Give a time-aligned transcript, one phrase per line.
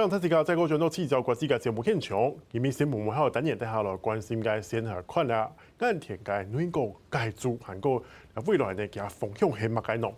[0.00, 8.02] 欢迎大家再过转到七条国际嘅节目现场，今日新闻幕后等人带下来关心嘅先系看下岸田嘅内阁改组，韩国
[8.46, 10.08] 未来呢嘅方向系乜嘅呢？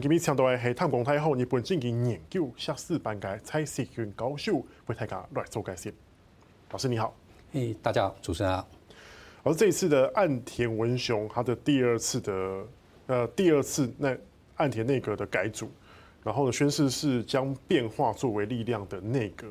[0.00, 5.92] 今日请到嘅系淡江大学日本政经研究硕士班嘅蔡锡君教授为大家来做解释。
[6.70, 7.12] 老师你好，
[7.54, 8.68] 诶，大家好，主持人好。
[9.42, 12.64] 而这一次的岸田文雄，他的第二次的，
[13.08, 14.16] 呃，第二次那
[14.54, 15.68] 岸田内阁的改组。
[16.24, 19.46] 然后呢，宣誓是将变化作为力量的内阁。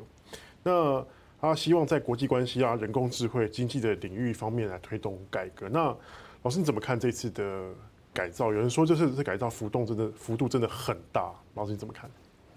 [0.64, 1.06] 那
[1.40, 5.68] 他希望在国际关系啊、人工智慧、经济的领域方面来推动改革。
[5.70, 5.96] 那
[6.44, 7.70] 老师你怎么看这次的
[8.14, 8.46] 改造？
[8.46, 11.34] 有人说就是这改造浮动真的幅度真的很大。
[11.56, 12.10] 老师你怎么看？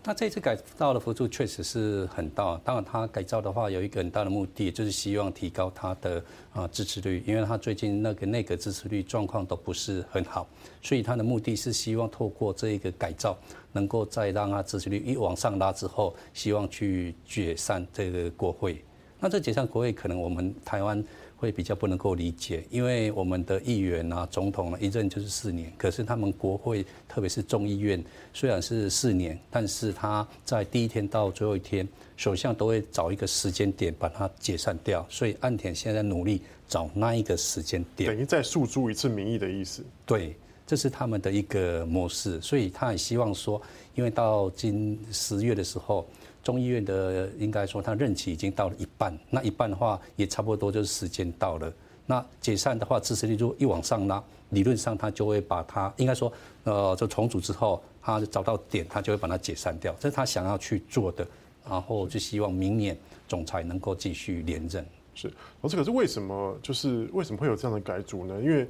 [0.06, 6.22] 那这次改造的幅度确实是很大，当然他改造的话有一个很大的目的，就是希望提高他的
[6.52, 10.46] 啊支持率，因为他最近那个内阁支持率状况都不是很好，
[10.82, 13.34] 所以他的目的是希望透过这一个改造，
[13.72, 18.84] 能够再让他支持率一往上拉之后，希望去解散这个国会。
[19.18, 21.02] 那这解散国会可能我们台湾。
[21.44, 31.86] 会比较不能够理解，因为我们的议员啊、总统呢，一任就是四年，可是他们国会，特别是众议院，虽然是四年，但是他在第一天到最后一天，
[32.16, 39.84] 首相都会找一个时间点把它解散掉，所以岸田现在努力找那一个时间点，等于再诉诸一次民意的意思。
[40.06, 40.34] 对，
[40.66, 43.60] 这是他们的一个模式，所以他也希望说，
[43.94, 46.06] 因为到今十月的时候。
[46.44, 51.72] 中医院的应该说，他任期已经到了一半，那一半的话也差不多就是时间到了。
[52.06, 56.32] 那解散的话，支持率就一往上拉，理论上他就会把他应该说，
[56.64, 61.26] 呃，就重组之后，他找到点，他就会把它解散掉，这是他想要去做的。
[61.66, 62.94] 然后就希望明年
[63.26, 64.84] 总裁能够继续连任。
[65.14, 68.38] 是，老师，可是为什么就是为什么会有这样的改组呢？
[68.42, 68.68] 因为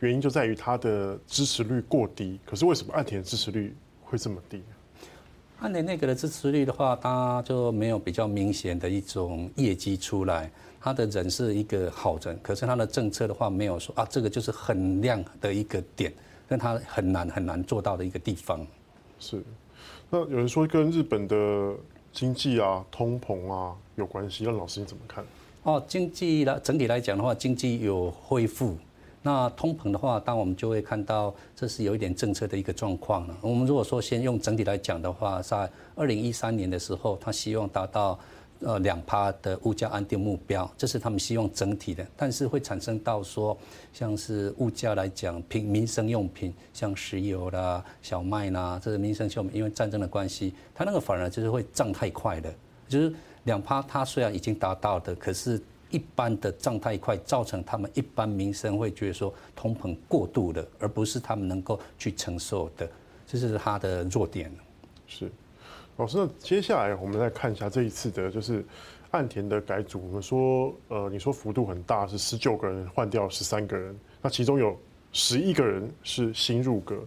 [0.00, 2.40] 原因就在于他的支持率过低。
[2.44, 4.60] 可是为什么岸田支持率会这么低？
[5.62, 10.50] 岸田内阁的支持率的话，他就没有比较明显的一种业绩出来。
[10.80, 16.12] 他的人是一个好人，可是他的政策的话，没有说啊，这个就是很亮的一个点，
[16.48, 18.66] 但他很难很难做到的一个地方。
[19.20, 19.40] 是，
[20.10, 21.76] 那有人说跟日本的
[22.12, 25.24] 经济啊、通膨啊有关系，那老师你怎么看？
[25.62, 28.76] 哦，经济来整体来讲的话，经济有恢复。
[29.24, 33.36] 那通膨的话，当我们就会看到这是有一点政策的一个状况了。
[33.40, 38.18] 我们如果说先用整体来讲的话，在二零一三年的时候，他希望达到
[38.58, 42.04] 呃两趴的物价安定目标，这是他们希望整体的。
[42.16, 43.56] 但是会产生到说，
[43.92, 52.52] 像是物价来讲，平民生用品，像石油啦、小麦啦，这是民生用品，因为战争的关系，它那个反而就是会涨太快了。
[52.88, 55.62] 就是两趴，它虽然已经达到的，可是。
[55.92, 62.90] 一般的涨太快，造成他们一般民生会觉得说通膨过度了，而不是他们能够去承受的，
[63.26, 64.50] 这是他的弱点。
[65.06, 65.30] 是，
[65.98, 68.64] 老师，那接下来我们再看一下这一次的，就是
[69.10, 70.02] 岸田的改组。
[70.06, 74.76] 我们说，呃，你说幅度很大，是十九个人换掉十三个人，那其中有
[75.12, 76.98] 十一个人是新入阁，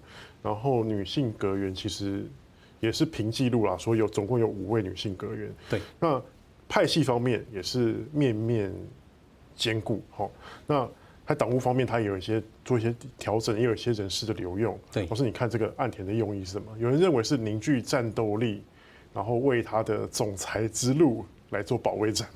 [0.42, 2.26] 然后女性阁员其实
[2.80, 5.54] 也是凭记录啦，说有总共有五位女性阁员。
[5.70, 6.22] 对，那。
[6.68, 8.74] 派系方面也是面面
[9.56, 10.32] 兼顾，好，
[10.68, 10.90] 那
[11.28, 14.78] 在党务方面，他也有一些做一些调整，也有一些人事的留用。
[14.92, 16.72] 对，老师，你看这个岸田的用意是什么？
[16.78, 18.62] 有人认为是凝聚战斗力，
[19.14, 22.28] 然后为他的总裁之路来做保卫战。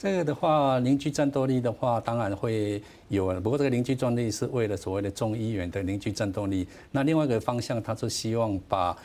[0.00, 3.38] 这个的话，凝聚战斗力的话，当然会有。
[3.42, 6.66] 不过这个凝聚战斗力是为了所谓的众议员的凝聚战斗力。
[6.90, 8.96] 那另外一个方向，他是希望把。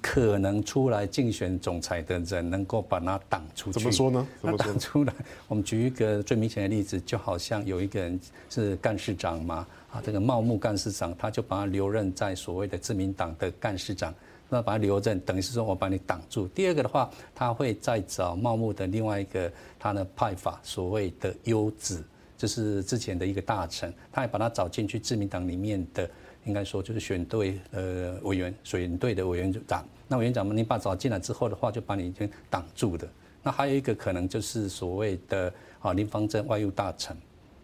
[0.00, 3.80] 可能出来竞选总裁的人能够把他挡出去？
[3.80, 4.26] 怎么说呢？
[4.40, 5.12] 他挡出来，
[5.48, 8.18] 我们举一个最明显的例子，就好像有一个人
[8.48, 14.14] 是干事长嘛，啊，这个茂木干事长，他就把他留任在所谓的自民党的干事长，
[14.54, 16.46] 那把他留任，等于是说我把你挡住。
[16.48, 22.04] 第二个的话，他会再找茂木的另外一个他的派法，所谓的优子，
[22.38, 26.08] 就是之前的一个大臣，他也把他找进去自民党里面的。
[26.46, 29.82] 应该说就是选对呃委员，选对的委员长。
[30.06, 33.08] 那委员长们，你把找进来之后的话，就把你已经挡住的。
[33.42, 35.50] 那还有一个可能就是所谓的
[35.80, 37.16] 啊林芳正外务大臣。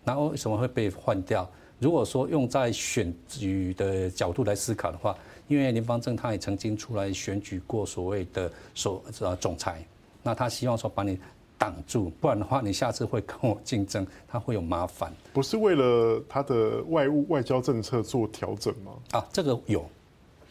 [0.02, 1.46] 那为什么会被换掉？
[1.78, 5.14] 如果说用在选举的角度来思考的话，
[5.50, 9.84] 因为林方正他也曾经出来选举过所谓的所呃总裁，
[10.22, 11.18] 那他希望说把你。
[11.60, 15.12] 挡住，不然的话，你下次会跟我竞争，他会有麻烦。
[15.30, 18.92] 不是为了他的外务外交政策做调整吗？
[19.10, 19.84] 啊，这个有，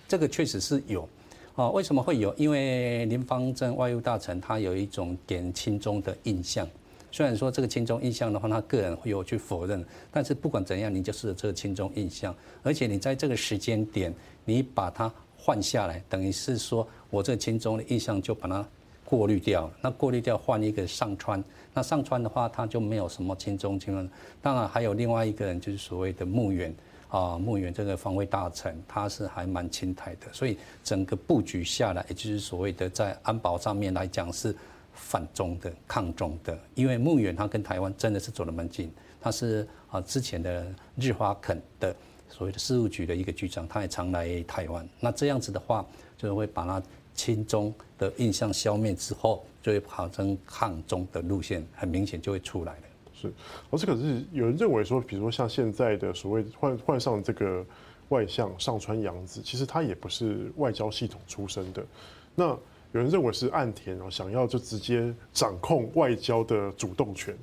[0.08, 1.10] 这个确实是有。
[1.56, 2.32] 啊，为什么会有？
[2.36, 6.70] 因为林方正外务大臣他有一种点亲中的印象。
[7.12, 12.36] 虽然说这个亲中印象的话，他个人会有去否认，但是不管怎样，你就是这个亲中印象。
[12.64, 14.14] 而且你在这个时间点，
[14.46, 18.66] 你把它换下来，等于是说我这个亲中的印象就把它。
[19.06, 24.08] 过滤掉了，那过滤掉换一个上川，那上川的话，他就没有什么亲中亲了。
[24.40, 26.72] 当然还有另外一个人，就是所谓的墓园
[27.10, 34.56] 啊，木原这个防卫大臣，他是还蛮清台的，所以整个布局下来，也就是所谓的在安保上面来讲是
[34.94, 36.58] 反中的、抗中的。
[36.76, 38.92] 因为木原他跟台湾真的是走得蛮近，
[39.22, 40.66] 他是啊之前的
[40.96, 41.96] 日华肯的
[42.30, 44.88] 所谓的事务局的一个局长，他也常来台湾。
[45.00, 45.86] 那这样子的话，
[46.18, 46.82] 就会把他。
[47.16, 52.84] 亲中的印象消灭之后，就会跑成抗中的路线，很明显就会出来了。
[53.14, 53.34] 是，
[53.70, 57.66] 而这可是有人认为说，比如说像现在的所谓换换上这个
[58.08, 61.86] 外相上川阳子，其实他也不是外交系统出身的。
[62.36, 62.58] 那
[62.92, 67.36] 有人认为是岸田哦，想要就直接掌控外交的主动权。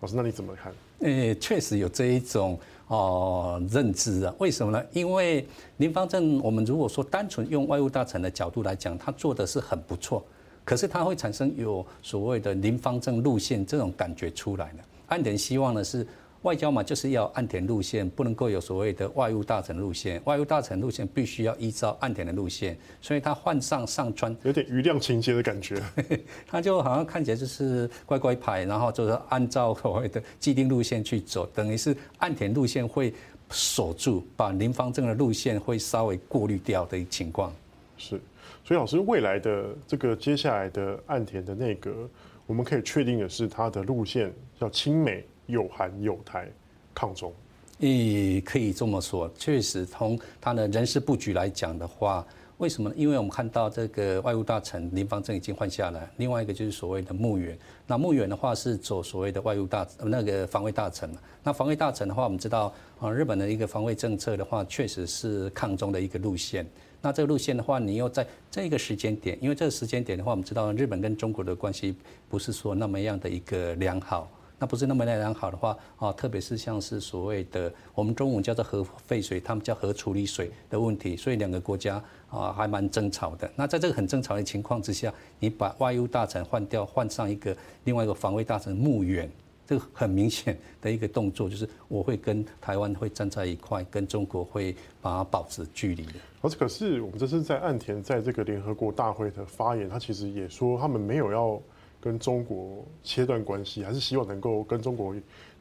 [0.00, 0.72] 老师，那你怎么看？
[1.00, 2.58] 诶，确实有这一种。
[2.88, 4.34] 哦，认知啊？
[4.38, 4.84] 为什么呢？
[4.92, 10.24] 因为林芳正，我们如果说单纯用外务大臣的角度来讲，他做的是很不错，
[10.64, 14.78] 可是他会产生有所谓的林芳正路线这种感觉出来的。
[15.06, 16.04] 岸田希望的是。
[16.42, 20.18] 外交嘛，就是要岸田路线，不能够有所谓的外务大臣路线。
[20.24, 25.78] 外务大臣路线必须要依照岸田的路线，所以他换上上川，有点余量情节的感觉。
[26.48, 33.12] 他就好像看起来就是乖乖牌，然后就是按照所谓的既定路线去走，等于是岸田路线会
[33.50, 37.52] 守住，把林方正的路线会稍微过滤掉的情况。
[37.98, 38.18] 是，
[38.64, 42.08] 所以老师未来的这个接下来的岸田的内阁，
[42.46, 45.22] 我们可以确定的是，他的路线叫亲美。
[45.50, 46.48] 有韩有台
[46.94, 47.32] 抗中，
[47.80, 52.26] 诶，可以这么说，确实从他的人事布局来讲的话，
[52.58, 52.94] 为什么呢？
[52.96, 57.58] 因为我们看到这个外务大臣林芳正已经换下来，另外一个就是所谓的木原。
[57.86, 61.10] 那木原的话是走所谓的外务大那个防卫大臣。
[61.42, 66.66] 那防卫大臣的话，我们知道啊，日本的一个防卫政策的话，确实是抗中的一个路线。
[67.00, 71.96] 那这个路线的话，你又在这个时间点，因为这个时间点的话，我们知道日本跟中国的关系
[72.28, 74.30] 不是说那么样的一个良好。
[74.60, 83.50] 那不是那么那样好的话啊，特别是像是所谓的我们中文叫做核废水，他们叫核处理水的问题，所以两个国家啊还蛮争吵的。
[83.56, 89.26] 那在这个很争吵的情况之下，你把外务大臣换掉，换上一个另外一个防卫大臣木原，
[89.66, 96.12] 这个很明显的一个动作，就是我会跟台湾会站在一块，跟中国会把它保持距离的。
[96.42, 101.58] 而且可是我们这是在岸田在这个联合国大会的发言，他其实也说他们没有要。
[102.00, 105.14] 跟中国切断关系，还是希望能够跟中国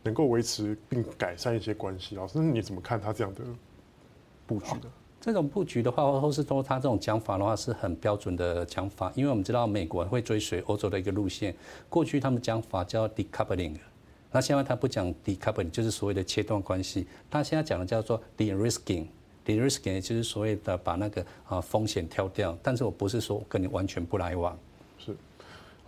[0.04, 2.16] 能够维持并改善一些关系。
[2.16, 3.42] 老师，你怎么看他这样的
[4.48, 4.90] 布局的？
[5.20, 9.12] 这种布局的话，或是说他这种讲法的话，是很标准的讲法。
[9.16, 11.54] 因为我们知道美国会追随欧洲的一个路线，
[11.90, 13.76] 过去他们讲法叫 decoupling，
[14.32, 17.06] 那现在他不讲 decoupling，就是所谓的切断关系。
[17.30, 22.58] 他现在讲的叫做 de-risking，de-risking 就是所谓的把那个啊风险挑掉。
[22.64, 24.58] 但是我不是说跟你完全不来往。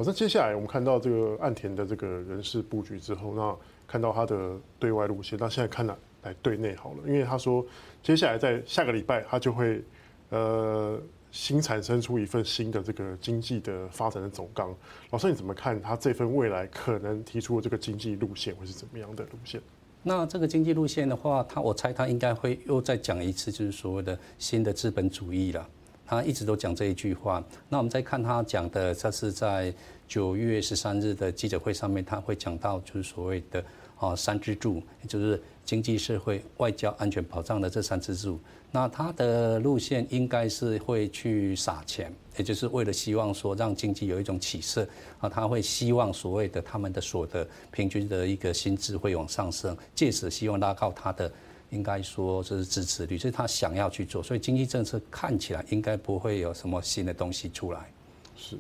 [0.02, 3.56] 好，那接下来我们看到这个岸田的这个人事布局之后，那
[3.86, 7.64] 看到他的对外路线，那现在看来来对内好了，因为他说
[8.02, 9.84] 接下来在下个礼拜他就会
[10.30, 11.00] 呃
[11.30, 14.76] 新产生出一份新的这个经济的发展的总纲。
[15.12, 19.62] 老师你怎么看他这份未来可能提出的这个经济路线会是怎么样的路线？
[20.02, 25.70] 那这个经济路线的话，他我猜他应该会又再讲一次，就是所谓的新的资本主义了。
[26.04, 27.42] 他一直都讲这一句话。
[27.70, 29.74] 那我们再看他讲的，这是在
[30.12, 33.64] 九月十三日的记者会上面，他会讲到就是所谓的
[33.96, 38.38] 啊三支柱，也就是经济社会、外交、安全保障的这三支柱。
[38.72, 44.86] 那他的路线应该是会去撒钱，也就是为了希望说让经济有一种起色
[45.20, 45.30] 啊。
[45.30, 51.32] 他会希望所谓的他们的所得平均的一个薪资会往上升，借此希望拉高他的。
[51.70, 57.90] 应该说这是支持率，所以他想要去做，所以经济政策看起来应该不会有什么新的东西出来。
[58.36, 58.58] 是，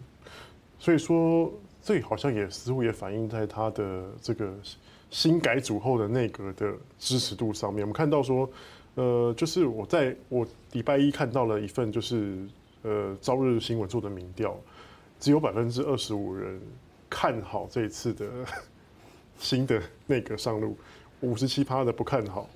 [0.81, 4.51] 所以说这好像也似乎也反映在他的这个
[5.11, 7.83] 新改组后的内阁的支持度上面。
[7.83, 8.49] 我们看到说，
[8.95, 12.35] 呃，就是我在我礼拜一看到了一份就是
[12.81, 14.59] 呃朝日新闻做的民调，
[15.19, 16.59] 只有百分之二十五人
[17.07, 18.25] 看好这一次的
[19.37, 20.75] 新的内阁上路，
[21.19, 22.49] 五十七趴的不看好。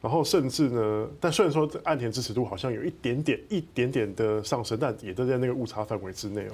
[0.00, 6.52] 然后甚至呢，但虽然说岸田支持度好像有一点点、一点点的上升，但也都在那个误差范围之内哦。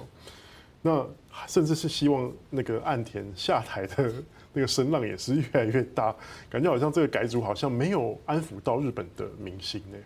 [0.82, 1.06] 那
[1.48, 4.12] 甚至是希望那个岸田下台的
[4.52, 6.14] 那个声浪也是越来越大，
[6.50, 9.96] 感觉好像这个改组好像没有安抚到日本的民心呢。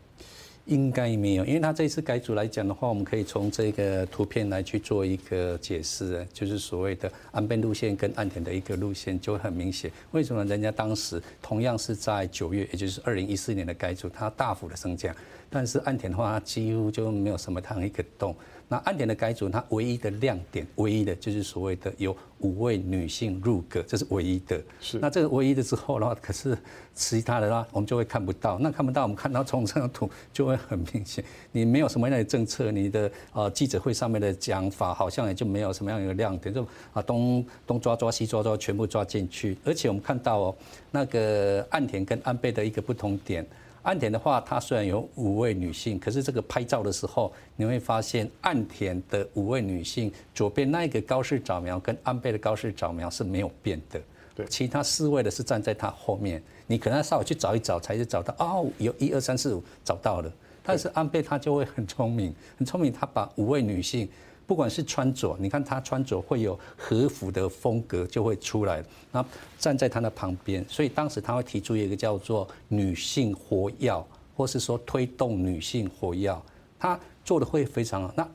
[0.67, 9.89] 应该没有，因为他这一次改组来讲的话，我们可以从这个图片来去做一个解释，就是所谓的安倍路线跟岸田的一个路线就很明显。
[10.11, 15.15] 为什么人家当时同样是在九月，也就是二零一四年的改组，它大幅的升降，
[15.49, 18.35] 但是岸田的话，几乎就没有什么样一个动。
[18.69, 24.61] 那岸田的改组，它唯一的亮点，唯一的就是所谓的有五位女性入阁，这是唯一的。
[24.81, 24.99] 是。
[24.99, 26.59] 那这个唯一的之后的话，可是
[26.93, 28.59] 其他的话，我们就会看不到。
[28.59, 39.57] 那看不到，我们看到从这张图就会很明显，你没有什么样的政策，你的呃记者会上面的讲法好像也就没有什么样一个亮点，就啊东东抓抓西抓抓，全部抓进去。
[39.65, 40.57] 而且我们看到哦，
[40.91, 43.47] 那个岸田跟安倍的一个不同点。
[43.87, 54.01] 岸田的话，他虽然有五位女性，可是这个拍照的时候，你会发现岸田的五位女性左边那一个高市早苗跟安倍的高市早苗是没有变的，
[54.35, 60.33] 对，其他四位的是站在他后面，你可能要稍微去找一找，才是找到哦，有一二三四五找到了，
[60.65, 64.09] 但是安倍他就会很聪明，很聪明，他把五位女性。
[64.47, 69.25] 不管是穿着，你看他穿着会有和服的风格就会出来，那
[69.59, 76.41] 站在他的旁边，所以当时他会提出一个叫做“女性活药”或是说推动女性活药，
[76.79, 78.15] 他做的会非常好。
[78.17, 78.29] 那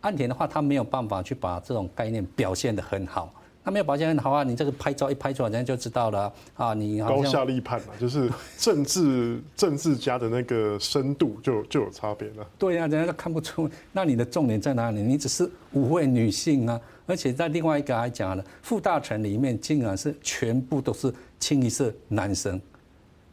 [0.00, 3.32] 岸田的话，他没有办法去把这种概念表现得很好。
[3.64, 6.74] 那没有保险很好啊，你这个拍照一拍出来，人家就知道了啊。
[6.74, 8.28] 你高下立判嘛，就是
[8.58, 12.44] 政治 政治家的那个深度就就有差别了。
[12.58, 13.70] 对呀、啊，人家都看不出。
[13.92, 15.00] 那你的重点在哪里？
[15.00, 22.60] 你只是五位女性啊，而且在另外一个还讲了，副大臣里面竟然是全部都是清一色男生。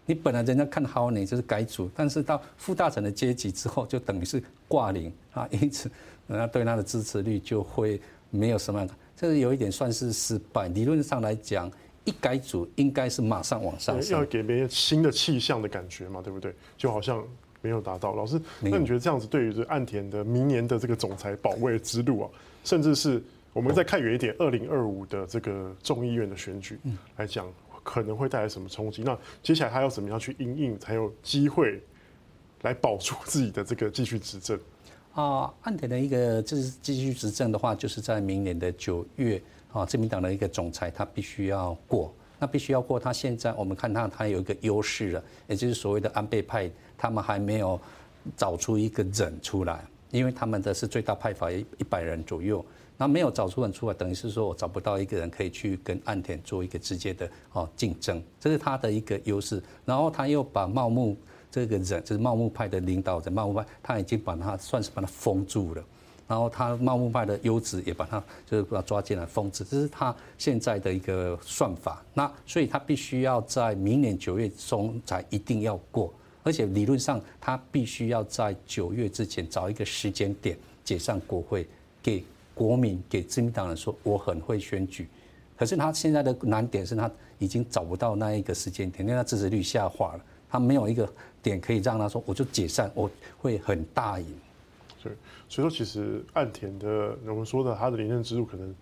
[0.06, 5.90] 你本来人家看好你就是改组，但是到副大臣的阶级之后，就等于是挂零啊，因此
[6.28, 8.88] 人家对他的支持率就会没有什么。
[9.20, 10.70] 这个有一点算是失败。
[10.70, 11.70] 理论上来讲，
[12.06, 16.56] 一改组应该是马上往上升，要给别人新的气象的感觉嘛，对不对？
[16.78, 17.22] 就好像
[17.62, 18.16] 没有达到。
[18.16, 22.30] 老师，那你觉得这样子对于这岸田的明年的这个总裁保卫之路啊，
[22.64, 23.22] 甚至是
[23.52, 26.80] 我们再看远一点，二零二五的这个众议院的选举
[27.18, 27.46] 来讲，
[27.84, 29.04] 可能会带来什么冲击？
[29.04, 31.84] 那接下来他要怎么样去应应，才有机会
[32.62, 34.58] 来保住自己的这个继续执政？
[35.14, 39.42] 啊，岸田的一个就是继续执政的话，就是在明年的九月
[39.74, 43.00] 啊，自民党的一个总裁他必须要过，那必须要过。
[43.00, 47.78] 他现在我们看他他有一个优势了，也就是所谓的安倍派，他们还没有
[48.38, 52.64] 找出一个人出来，因为他们的是最大派阀一百人左右，
[52.96, 59.62] 那没有找出人出来，等于是说我找不到一个人可以去跟岸田做一个直接的哦竞争，这是他的一个优势。
[59.84, 61.18] 然后他又把茂木。
[61.52, 65.84] 这个人就是茂木派的领导人，茂木派他已经把他算是把他封住了，
[66.28, 72.04] 然后他茂木派的优子也把他就是把他抓进来封住，这是他现在的一个算法。
[72.14, 76.14] 那所以他必须要在明年九月中才一定要过，
[76.44, 81.68] 而且理论上他必须要在九月之前找一个时间点解散国会，
[82.04, 85.08] 给国民给自民党人说我很会选举。
[85.58, 90.20] 可是他现在的难点是他已经找不到那一个时间点，因为他支持率下滑了。
[90.50, 91.08] 他没有一个
[91.42, 94.26] 点可以让他说，我就解散，我会很大赢。
[95.02, 95.14] 对，
[95.48, 98.76] 所以说其实岸田的我们说的他的连任之路可能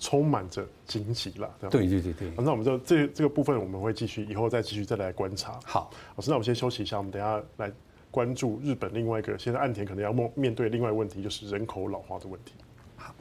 [0.00, 1.48] 充满着荆棘啦。
[1.70, 2.32] 对对对对。
[2.36, 5.60] 那我们就这这个部分我们会继续以后再继续再来观察。
[5.64, 7.70] 好，老师，那我们先休息一下，我们等下来
[8.10, 12.54] 关注日本另外一个现在岸田可能要面面对另外一个问题，就是人口老化的问题。
[12.96, 13.14] 好，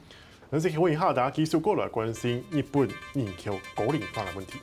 [0.49, 4.57] 那这个问一下，大家继续过来关心日本人口高龄化的问题。